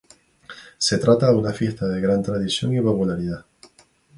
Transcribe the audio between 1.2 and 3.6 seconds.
de una fiesta de gran tradición y popularidad.